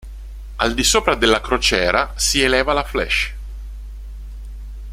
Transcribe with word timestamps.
Al 0.57 0.73
di 0.73 0.83
sopra 0.83 1.13
della 1.13 1.41
crociera 1.41 2.13
si 2.15 2.41
eleva 2.41 2.73
la 2.73 2.83
flèche. 2.83 3.35